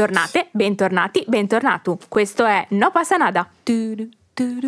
[0.00, 1.98] Bentornate, bentornati, bentornato.
[2.08, 3.46] Questo è No Passa Nada.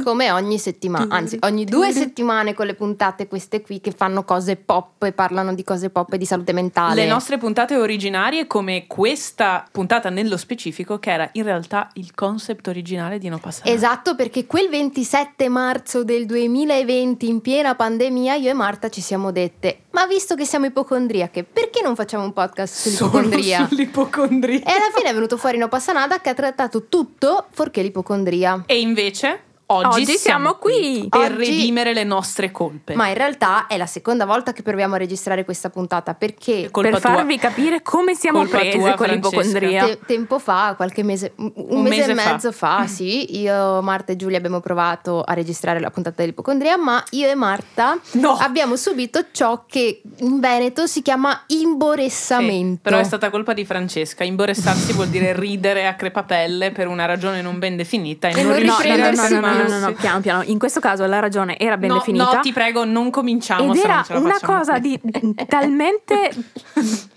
[0.03, 4.57] Come ogni settimana, anzi ogni due settimane con le puntate queste qui che fanno cose
[4.57, 7.03] pop e parlano di cose pop e di salute mentale.
[7.03, 12.69] Le nostre puntate originarie come questa puntata nello specifico che era in realtà il concept
[12.69, 13.77] originale di No Passa Nada.
[13.77, 19.31] Esatto, perché quel 27 marzo del 2020 in piena pandemia io e Marta ci siamo
[19.33, 23.67] dette ma visto che siamo ipocondriache perché non facciamo un podcast sull'ipocondria?
[23.69, 24.61] Sull'ipocondria.
[24.61, 28.65] E alla fine è venuto fuori No Passa Nada che ha trattato tutto fuorché l'ipocondria.
[28.67, 29.41] E invece
[29.73, 31.07] Oggi, Oggi siamo qui.
[31.09, 32.95] per Oggi- redimere le nostre colpe.
[32.95, 36.91] Ma in realtà è la seconda volta che proviamo a registrare questa puntata perché per
[36.91, 36.99] tua.
[37.01, 39.29] farvi capire come siamo Colpa prese tua, con Francesca.
[39.37, 39.85] l'ipocondria.
[39.85, 42.33] te- tempo fa, qualche mese, un, un mese, mese e fa.
[42.33, 47.03] mezzo fa, sì, io, Marta e Giulia abbiamo provato a registrare la puntata dell'ipocondria, ma
[47.11, 48.33] io e Marta No.
[48.39, 52.75] abbiamo subito ciò che in Veneto si chiama imboressamento.
[52.75, 54.25] Sì, però è stata colpa di Francesca.
[54.25, 58.53] Imboressarsi vuol dire ridere a crepapelle per una ragione non ben definita e, E non
[58.53, 60.43] non No, no, no, no, riprendersi no, no, no, no, piano piano.
[60.45, 62.25] In questo caso la ragione era ben No, definita.
[62.35, 63.73] no, ti prego, non cominciamo.
[63.73, 64.59] ed se era non ce la una facciamo.
[64.59, 65.01] cosa di
[65.49, 66.31] talmente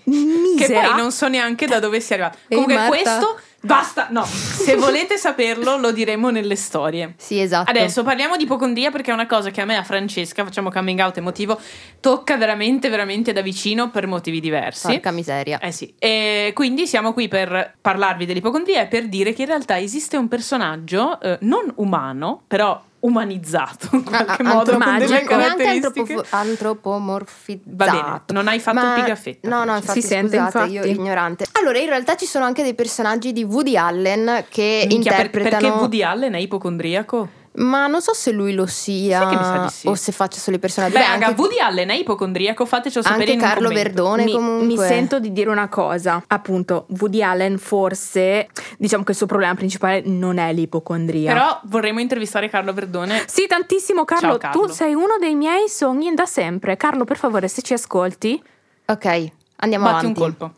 [0.06, 0.90] Che misera.
[0.90, 2.38] poi non so neanche da dove sia arrivato.
[2.48, 2.90] Ehi, Comunque, Marta.
[3.18, 4.08] questo basta.
[4.12, 7.16] No, se volete saperlo, lo diremo nelle storie.
[7.18, 7.70] Sì, esatto.
[7.70, 11.00] Adesso parliamo di ipocondria perché è una cosa che a me, a Francesca, facciamo coming
[11.00, 11.60] out emotivo,
[12.00, 14.88] tocca veramente, veramente da vicino per motivi diversi.
[14.88, 15.60] Porca miseria.
[15.60, 19.80] Eh sì, e quindi siamo qui per parlarvi dell'ipocondria e per dire che in realtà
[19.80, 26.00] esiste un personaggio eh, non umano, però umanizzato in qualche Ah, modo con delle caratteristiche.
[26.14, 27.62] antropo- antropomorfizzato.
[27.76, 29.48] Va bene, non hai fatto Ma- il pigaffetta.
[29.50, 30.90] No, no, infatti Si sente, scusate, io infatti.
[31.00, 31.46] ignorante.
[31.54, 35.62] Allora, in realtà ci sono anche dei personaggi di Woody Allen che Minchia, per- interpretano
[35.62, 37.30] perché Woody Allen è ipocondriaco?
[37.58, 39.88] Ma non so se lui lo sia Sai che mi sa di sì.
[39.88, 40.94] o se faccia solo i personaggi.
[40.94, 43.90] Beh, Beh, raga, anche, Woody Allen è ipocondriaco, fatecelo sapere anche in un Carlo commento.
[43.90, 44.66] Verdone mi, comunque.
[44.68, 49.56] mi sento di dire una cosa, appunto, Woody Allen forse, diciamo che il suo problema
[49.56, 51.32] principale non è l'ipocondria.
[51.34, 53.24] Però vorremmo intervistare Carlo Verdone.
[53.28, 54.62] Sì, tantissimo Carlo, Ciao, Carlo.
[54.68, 56.76] tu sei uno dei miei sogni da sempre.
[56.78, 58.42] Carlo, per favore, se ci ascolti,
[58.88, 59.06] Ok,
[59.58, 60.20] andiamo Batti un avanti.
[60.20, 60.52] colpo.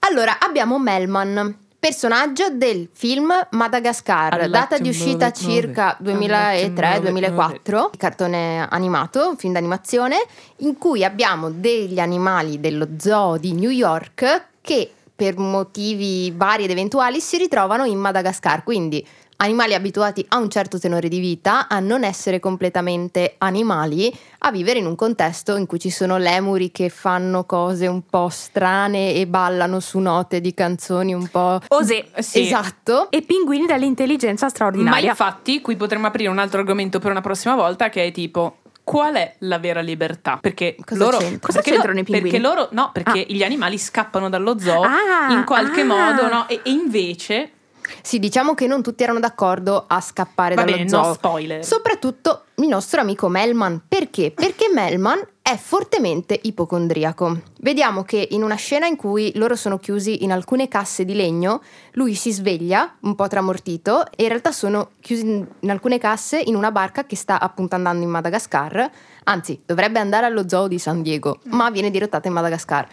[0.00, 6.04] Allora, abbiamo Melman, personaggio del film Madagascar, I like data di uscita it, circa I
[6.04, 10.24] like to move it, 2003-2004, cartone animato, un film d'animazione,
[10.58, 16.70] in cui abbiamo degli animali dello zoo di New York che per motivi vari ed
[16.70, 19.04] eventuali si ritrovano in Madagascar, quindi
[19.42, 24.78] animali abituati a un certo tenore di vita, a non essere completamente animali, a vivere
[24.78, 29.26] in un contesto in cui ci sono lemuri che fanno cose un po' strane e
[29.26, 31.60] ballano su note di canzoni un po'...
[31.68, 32.42] Osè, Sì.
[32.46, 33.10] Esatto.
[33.10, 35.10] e pinguini dall'intelligenza Ma straordinaria.
[35.10, 38.58] infatti, qui potremmo aprire un altro argomento per una prossima volta che è tipo.
[38.84, 40.38] Qual è la vera libertà?
[40.40, 41.38] Perché Cosa loro, c'entra?
[41.46, 42.30] Cosa perché c'entrano lo- i pinguini?
[42.30, 43.24] Perché loro, no, perché Ah.
[43.32, 45.84] gli animali scappano dallo zoo Ah, in qualche ah.
[45.84, 46.48] modo, no?
[46.48, 47.50] E, e invece,
[48.02, 51.06] Sì, diciamo che non tutti erano d'accordo a scappare va dallo bene, zoo.
[51.06, 51.64] no spoiler.
[51.64, 53.82] Soprattutto il nostro amico Melman.
[53.88, 54.30] Perché?
[54.30, 57.40] Perché Melman è fortemente ipocondriaco.
[57.60, 61.62] Vediamo che in una scena in cui loro sono chiusi in alcune casse di legno,
[61.92, 66.40] lui si sveglia un po' tramortito e in realtà sono chiusi in, in alcune casse
[66.40, 68.90] in una barca che sta appunto andando in Madagascar.
[69.24, 72.86] Anzi, dovrebbe andare allo zoo di San Diego, ma viene dirottata in Madagascar.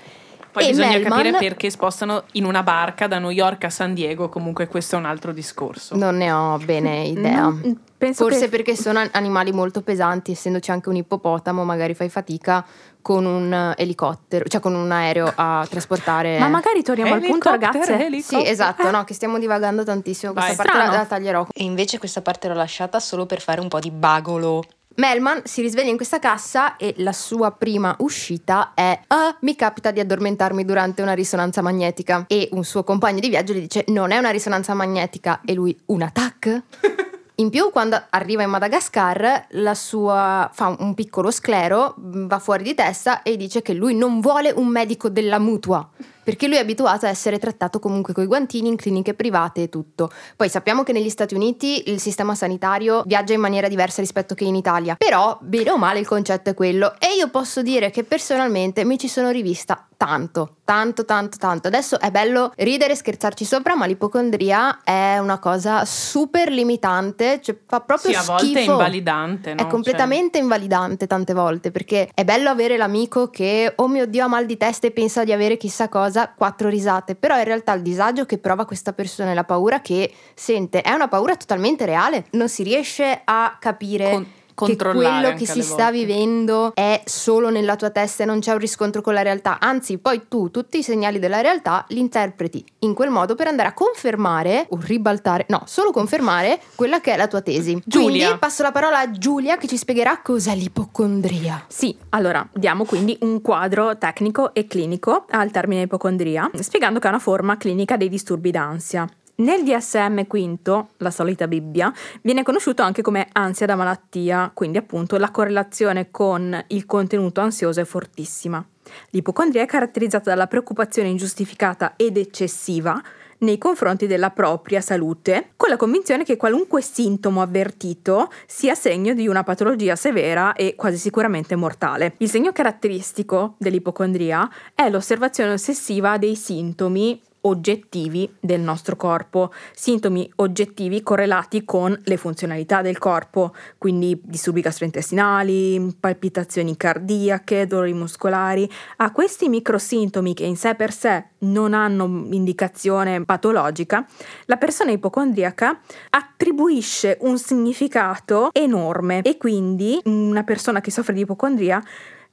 [0.52, 3.94] Poi E bisogna Melman- capire perché spostano in una barca da New York a San
[3.94, 4.30] Diego.
[4.30, 5.96] Comunque, questo è un altro discorso.
[5.96, 7.42] Non ne ho bene idea.
[7.44, 11.94] Non- penso Forse che- perché sono an- animali molto pesanti, essendoci anche un ippopotamo, magari
[11.94, 12.66] fai fatica
[13.02, 16.40] con un eh, elicottero, cioè con un aereo a trasportare.
[16.40, 18.10] Ma magari torniamo al punto, ragazze.
[18.22, 20.34] Sì, esatto, no, che stiamo divagando tantissimo.
[20.34, 20.46] Vai.
[20.46, 21.02] Questa parte la, Strano.
[21.04, 21.48] la taglierò.
[21.54, 24.64] E invece questa parte l'ho lasciata solo per fare un po' di bagolo.
[25.00, 29.92] Melman si risveglia in questa cassa e la sua prima uscita è Ah, mi capita
[29.92, 32.26] di addormentarmi durante una risonanza magnetica.
[32.28, 35.40] E un suo compagno di viaggio gli dice non è una risonanza magnetica.
[35.46, 36.64] E lui, un attack?
[37.40, 42.76] In più, quando arriva in Madagascar, la sua fa un piccolo sclero, va fuori di
[42.76, 45.90] testa e dice che lui non vuole un medico della mutua.
[46.30, 50.12] Perché lui è abituato a essere trattato comunque coi guantini in cliniche private e tutto.
[50.36, 54.44] Poi sappiamo che negli Stati Uniti il sistema sanitario viaggia in maniera diversa rispetto che
[54.44, 54.96] in Italia.
[54.96, 56.94] Però, bene o male, il concetto è quello.
[57.00, 61.68] E io posso dire che personalmente mi ci sono rivista tanto, tanto, tanto, tanto.
[61.68, 67.58] Adesso è bello ridere e scherzarci sopra, ma l'ipocondria è una cosa super limitante, cioè
[67.66, 68.60] fa proprio Sì, a volte schifo.
[68.60, 69.54] è invalidante.
[69.56, 69.62] no?
[69.62, 74.28] È completamente invalidante tante volte perché è bello avere l'amico che, oh mio Dio, ha
[74.28, 77.82] mal di testa e pensa di avere chissà cosa, quattro risate, però in realtà il
[77.82, 82.26] disagio che prova questa persona e la paura che sente è una paura totalmente reale,
[82.32, 84.12] non si riesce a capire.
[84.12, 88.52] Con- controllare quello che si sta vivendo è solo nella tua testa e non c'è
[88.52, 89.60] un riscontro con la realtà.
[89.60, 93.70] Anzi, poi tu tutti i segnali della realtà li interpreti in quel modo per andare
[93.70, 97.82] a confermare o ribaltare, no, solo confermare quella che è la tua tesi.
[97.86, 98.26] Giulia.
[98.26, 101.66] Quindi passo la parola a Giulia che ci spiegherà cos'è l'ipocondria.
[101.68, 107.10] Sì, allora diamo quindi un quadro tecnico e clinico al termine ipocondria, spiegando che è
[107.10, 109.08] una forma clinica dei disturbi d'ansia.
[109.40, 115.18] Nel DSM quinto, la solita Bibbia, viene conosciuto anche come ansia da malattia, quindi appunto
[115.18, 118.66] la correlazione con il contenuto ansioso è fortissima.
[119.12, 123.02] L'ipocondria è caratterizzata dalla preoccupazione ingiustificata ed eccessiva
[123.40, 129.30] nei confronti della propria salute, con la convinzione che qualunque sintomo avvertito sia segno di
[129.30, 132.16] una patologia severa e quasi sicuramente mortale.
[132.18, 141.02] Il segno caratteristico dell'ipocondria è l'osservazione ossessiva dei sintomi oggettivi del nostro corpo, sintomi oggettivi
[141.02, 148.70] correlati con le funzionalità del corpo, quindi disturbi gastrointestinali, palpitazioni cardiache, dolori muscolari.
[148.98, 154.06] A questi microsintomi che in sé per sé non hanno indicazione patologica,
[154.46, 161.82] la persona ipocondriaca attribuisce un significato enorme e quindi una persona che soffre di ipocondria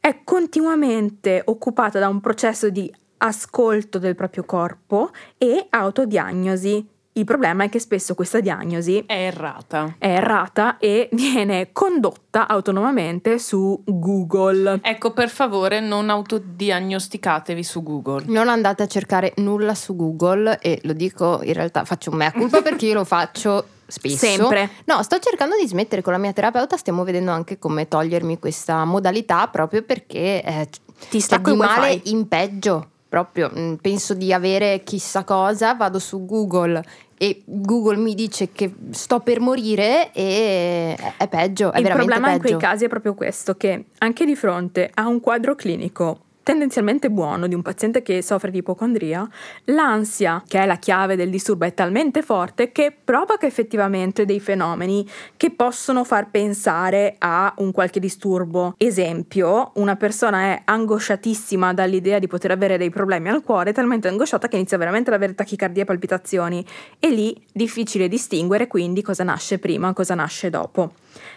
[0.00, 6.88] è continuamente occupata da un processo di ascolto del proprio corpo e autodiagnosi.
[7.16, 9.94] Il problema è che spesso questa diagnosi È errata.
[9.96, 14.80] è errata e viene condotta autonomamente su Google.
[14.82, 18.24] Ecco, per favore, non autodiagnosticatevi su Google.
[18.26, 22.60] Non andate a cercare nulla su Google e lo dico in realtà faccio mea culpa
[22.60, 24.16] perché io lo faccio spesso.
[24.26, 24.68] Sempre.
[24.84, 28.84] No, sto cercando di smettere con la mia terapeuta, stiamo vedendo anche come togliermi questa
[28.84, 30.68] modalità proprio perché eh,
[31.08, 32.90] Ti sta stacco di male in peggio.
[33.16, 36.84] Proprio mm, penso di avere chissà cosa, vado su Google
[37.16, 42.40] e Google mi dice che sto per morire e è peggio, è Il problema in
[42.40, 42.56] peggio.
[42.56, 47.48] quei casi è proprio questo, che anche di fronte a un quadro clinico tendenzialmente buono
[47.48, 49.28] di un paziente che soffre di ipocondria,
[49.64, 55.04] l'ansia, che è la chiave del disturbo, è talmente forte che provoca effettivamente dei fenomeni
[55.36, 58.74] che possono far pensare a un qualche disturbo.
[58.76, 64.46] Esempio, una persona è angosciatissima dall'idea di poter avere dei problemi al cuore, talmente angosciata
[64.46, 66.64] che inizia veramente ad avere tachicardia e palpitazioni
[67.00, 70.92] e lì difficile distinguere quindi cosa nasce prima, cosa nasce dopo.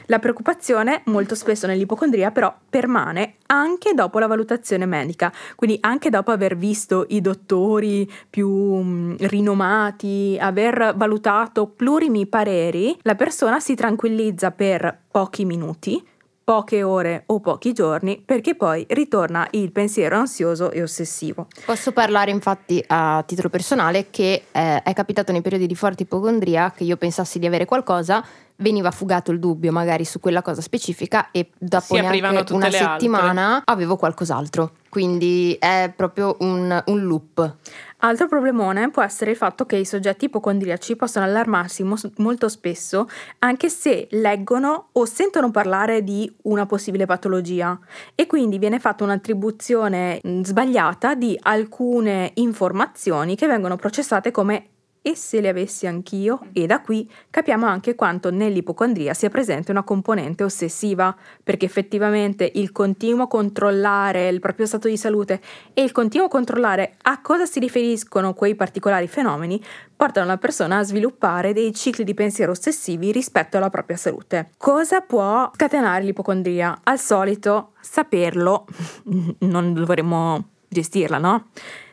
[0.05, 6.31] La preoccupazione molto spesso nell'ipocondria però permane anche dopo la valutazione medica, quindi anche dopo
[6.31, 14.51] aver visto i dottori più mm, rinomati, aver valutato plurimi pareri, la persona si tranquillizza
[14.51, 16.03] per pochi minuti,
[16.49, 21.45] poche ore o pochi giorni perché poi ritorna il pensiero ansioso e ossessivo.
[21.63, 26.71] Posso parlare infatti a titolo personale che eh, è capitato nei periodi di forte ipocondria
[26.75, 28.25] che io pensassi di avere qualcosa,
[28.55, 32.99] veniva fugato il dubbio magari su quella cosa specifica e dopo neanche una le altre.
[32.99, 34.71] settimana avevo qualcos'altro.
[34.89, 37.57] Quindi è proprio un, un loop.
[38.01, 43.09] Altro problemone può essere il fatto che i soggetti ipocondriaci possono allarmarsi mos- molto spesso
[43.39, 47.77] anche se leggono o sentono parlare di una possibile patologia.
[48.15, 54.69] E quindi viene fatta un'attribuzione mh, sbagliata di alcune informazioni che vengono processate come
[55.01, 59.83] e se le avessi anch'io e da qui capiamo anche quanto nell'ipocondria sia presente una
[59.83, 65.41] componente ossessiva perché effettivamente il continuo controllare il proprio stato di salute
[65.73, 69.61] e il continuo controllare a cosa si riferiscono quei particolari fenomeni
[69.95, 74.51] portano la persona a sviluppare dei cicli di pensiero ossessivi rispetto alla propria salute.
[74.57, 76.79] Cosa può scatenare l'ipocondria?
[76.83, 78.65] Al solito saperlo
[79.39, 81.47] non dovremmo gestirla, no?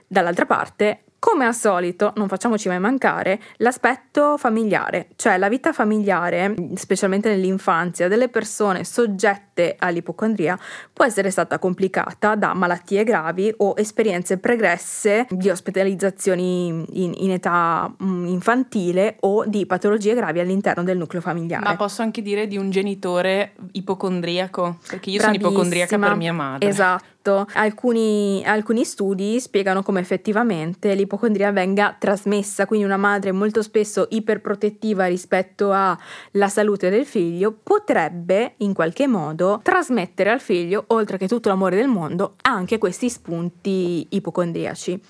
[0.07, 6.55] Dall'altra parte come al solito, non facciamoci mai mancare, l'aspetto familiare, cioè la vita familiare,
[6.75, 10.57] specialmente nell'infanzia, delle persone soggette all'ipocondria
[10.93, 16.69] può essere stata complicata da malattie gravi o esperienze pregresse di ospitalizzazioni
[17.03, 21.65] in, in età mm, infantile o di patologie gravi all'interno del nucleo familiare.
[21.65, 26.07] Ma posso anche dire di un genitore ipocondriaco, perché io sono ipocondriaca Bravissima.
[26.07, 26.69] per mia madre.
[26.69, 27.15] Esatto.
[27.55, 35.07] Alcuni, alcuni studi spiegano come effettivamente l'ipocondria venga trasmessa, quindi una madre molto spesso iperprotettiva
[35.07, 41.49] rispetto alla salute del figlio potrebbe in qualche modo trasmettere al figlio, oltre che tutto
[41.49, 45.01] l'amore del mondo, anche questi spunti ipocondriaci.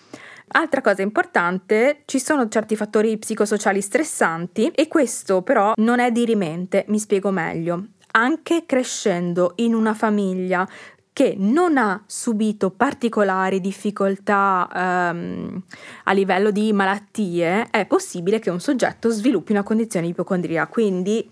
[0.49, 6.85] Altra cosa importante, ci sono certi fattori psicosociali stressanti e questo però non è dirimente,
[6.89, 7.87] mi spiego meglio.
[8.13, 10.67] Anche crescendo in una famiglia
[11.17, 15.63] che non ha subito particolari difficoltà ehm,
[16.05, 20.67] a livello di malattie, è possibile che un soggetto sviluppi una condizione di ipocondria.
[20.67, 21.27] Quindi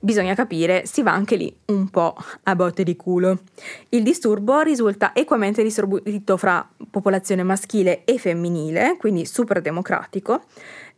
[0.00, 3.40] bisogna capire, si va anche lì un po' a botte di culo.
[3.90, 10.44] Il disturbo risulta equamente distribuito fra popolazione maschile e femminile, quindi super democratico.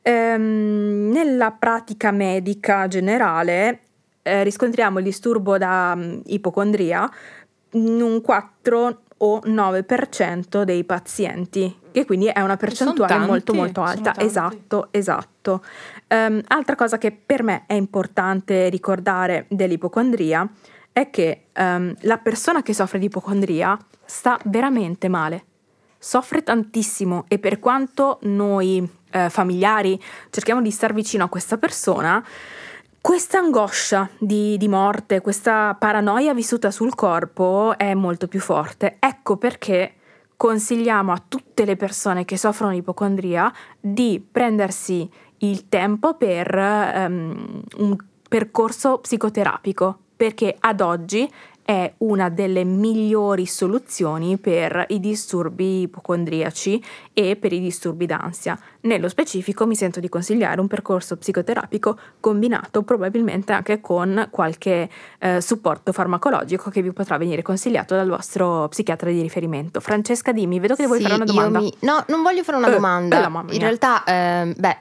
[0.01, 3.81] Ehm, nella pratica medica generale
[4.29, 7.11] eh, riscontriamo il disturbo da um, ipocondria
[7.73, 13.83] in un 4 o 9% dei pazienti, che quindi è una percentuale tanti, molto molto
[13.83, 14.15] alta.
[14.19, 15.65] Esatto, esatto.
[16.07, 20.49] Ehm, altra cosa che per me è importante ricordare dell'ipocondria
[20.93, 25.45] è che ehm, la persona che soffre di ipocondria sta veramente male,
[25.99, 32.25] soffre tantissimo e per quanto noi eh, familiari cerchiamo di star vicino a questa persona,
[33.09, 38.97] questa angoscia di, di morte, questa paranoia vissuta sul corpo è molto più forte.
[38.99, 39.95] Ecco perché
[40.37, 43.51] consigliamo a tutte le persone che soffrono di ipocondria
[43.81, 47.97] di prendersi il tempo per ehm, un
[48.29, 51.27] percorso psicoterapico, perché ad oggi
[51.69, 56.83] è una delle migliori soluzioni per i disturbi ipocondriaci
[57.13, 58.59] e per i disturbi d'ansia.
[58.83, 65.43] Nello specifico mi sento di consigliare un percorso psicoterapico combinato probabilmente anche con qualche eh,
[65.43, 69.81] supporto farmacologico che vi potrà venire consigliato dal vostro psichiatra di riferimento.
[69.81, 71.59] Francesca, dimmi, vedo che vuoi Sì, fare una domanda.
[71.59, 73.31] mi- No, non voglio fare una Eh, domanda.
[73.53, 74.77] In realtà, ehm, beh,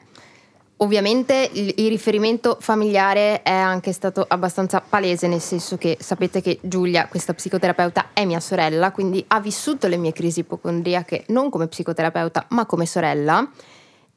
[0.78, 7.08] ovviamente il, riferimento familiare è anche stato abbastanza palese, nel senso che sapete che Giulia,
[7.08, 12.48] questa psicoterapeuta, è mia sorella, quindi ha vissuto le mie crisi ipocondriache non come psicoterapeuta,
[12.50, 13.50] ma come sorella.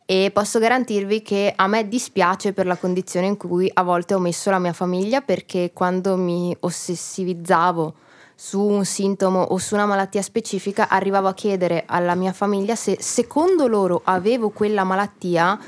[0.04, 4.18] E posso garantirvi che a me dispiace per la condizione in cui a volte ho
[4.18, 7.94] messo la mia famiglia perché quando mi ossessivizzavo
[8.34, 12.96] su un sintomo o su una malattia specifica arrivavo a chiedere alla mia famiglia se
[12.98, 15.60] secondo loro avevo quella malattia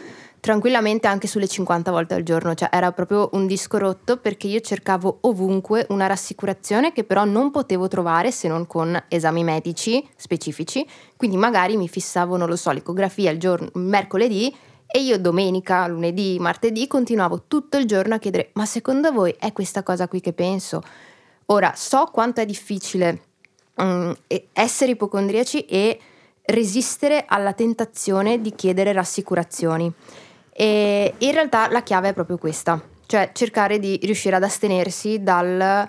[0.42, 4.58] tranquillamente anche sulle 50 volte al giorno, cioè era proprio un disco rotto perché io
[4.58, 10.84] cercavo ovunque una rassicurazione che però non potevo trovare se non con esami medici specifici,
[11.16, 14.52] quindi magari mi fissavo, non lo so, l'ecografia il giorno mercoledì
[14.84, 19.52] e io domenica, lunedì, martedì continuavo tutto il giorno a chiedere ma secondo voi è
[19.52, 20.82] questa cosa qui che penso?
[21.46, 23.26] Ora, so quanto è difficile
[24.26, 26.00] e- essere ipocondriaci e
[26.46, 29.92] resistere alla tentazione di chiedere rassicurazioni.
[30.52, 35.88] E in realtà la chiave è proprio questa, cioè cercare di riuscire ad astenersi dal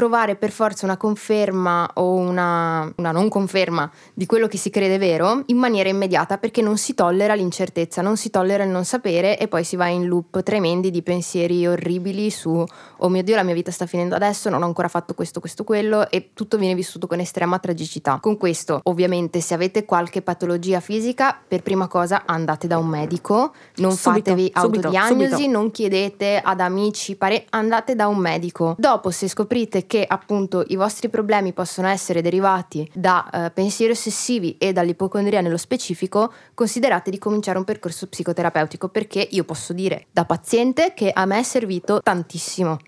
[0.00, 4.96] trovare per forza una conferma o una, una non conferma di quello che si crede
[4.96, 9.38] vero in maniera immediata perché non si tollera l'incertezza, non si tollera il non sapere
[9.38, 12.64] e poi si va in loop tremendi di pensieri orribili su
[13.02, 15.64] oh mio dio la mia vita sta finendo adesso, non ho ancora fatto questo, questo,
[15.64, 18.20] quello e tutto viene vissuto con estrema tragicità.
[18.22, 23.52] Con questo ovviamente se avete qualche patologia fisica per prima cosa andate da un medico,
[23.76, 25.50] non Subito, fatevi subito, autodiagnosi, subito.
[25.50, 28.76] non chiedete ad amici, pare- andate da un medico.
[28.78, 34.56] Dopo, se scoprite che appunto i vostri problemi possono essere derivati da eh, pensieri ossessivi
[34.56, 40.24] e dall'ipocondria nello specifico, considerate di cominciare un percorso psicoterapeutico perché io posso dire da
[40.24, 42.78] paziente che a me è servito tantissimo.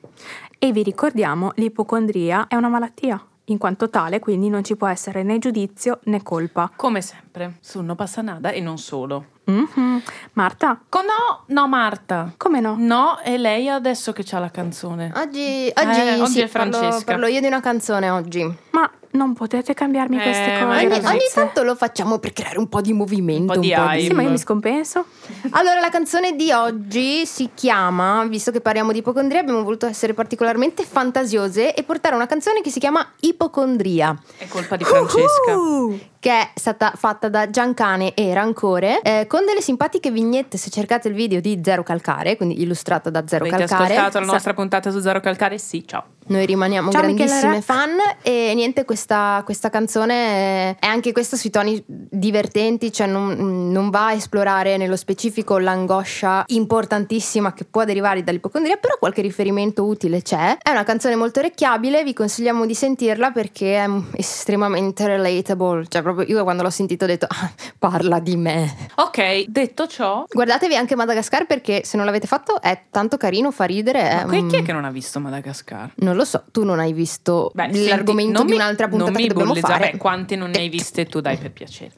[0.61, 5.25] E vi ricordiamo, l'ipocondria è una malattia, in quanto tale quindi non ci può essere
[5.25, 6.71] né giudizio né colpa.
[6.77, 9.32] Come sempre, su No passa nada e non solo.
[9.45, 10.03] Mhm.
[10.35, 12.33] Marta, Co- no, no Marta.
[12.37, 12.77] come no?
[12.79, 15.13] No, è lei adesso che c'ha la canzone.
[15.17, 17.05] Oggi, oggi, Eh, oggi sì, è parlo, Francesca.
[17.05, 18.57] parlo io di una canzone oggi.
[18.71, 22.69] Ma non potete cambiarmi Eh, queste cose, ogni- Ogni, tanto lo facciamo per creare un
[22.69, 23.41] po' di movimento.
[23.53, 24.01] Un po' di hype.
[24.07, 25.05] Sì, ma io mi scompenso.
[25.51, 30.15] Allora, la canzone di oggi si chiama, visto che parliamo di ipocondria, abbiamo voluto essere
[30.15, 35.57] particolarmente fantasiose e portare una canzone che si chiama Ipocondria, È colpa di Francesca.
[35.57, 40.71] Uh, che è stata fatta da Giancane e Rancore, eh, con delle simpatiche vignette, se
[40.71, 43.83] cercate il video di Zero Calcare, quindi illustrata da Zero Avete Calcare.
[43.83, 45.59] ascoltato la Sa- nostra puntata su Zero Calcare?
[45.59, 46.05] Sì, ciao.
[46.25, 51.83] Noi rimaniamo Ciao, grandissime fan e niente, questa, questa canzone è anche questa sui toni
[51.85, 58.77] divertenti, cioè non, non va a esplorare nello specifico l'angoscia importantissima che può derivare dall'ipocondria,
[58.77, 60.59] però qualche riferimento utile c'è.
[60.63, 66.12] È una canzone molto orecchiabile, vi consigliamo di sentirla perché è estremamente relatable, cioè proprio
[66.27, 68.75] io quando l'ho sentito ho detto "Ah, parla di me.
[68.97, 73.65] Ok, detto ciò, Guardatevi anche Madagascar perché se non l'avete fatto è tanto carino, fa
[73.65, 74.09] ridere.
[74.09, 75.93] è ma chi è che non ha visto Madagascar?
[75.97, 79.17] Non lo so, tu non hai visto Beh, senti, l'argomento non di un'altra puntata non
[79.17, 79.79] che mi dobbiamo bullizzare.
[79.81, 79.93] fare.
[79.93, 81.93] Beh, quante non ne hai viste tu, dai, per piacere.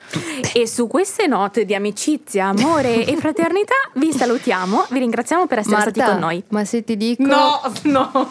[0.53, 5.81] E su queste note di amicizia, amore e fraternità vi salutiamo, vi ringraziamo per essere
[5.81, 6.43] stati con noi.
[6.49, 8.31] ma se ti dico No, no.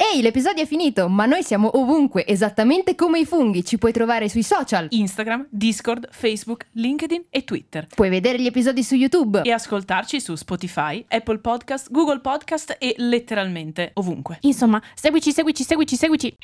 [0.00, 3.64] Ehi, l'episodio è finito, ma noi siamo ovunque, esattamente come i funghi.
[3.64, 7.88] Ci puoi trovare sui social, Instagram, Discord, Facebook, LinkedIn e Twitter.
[7.92, 12.94] Puoi vedere gli episodi su YouTube e ascoltarci su Spotify, Apple Podcast, Google Podcast e
[12.98, 14.38] letteralmente ovunque.
[14.42, 16.36] Insomma, seguici, seguici, seguici, seguici.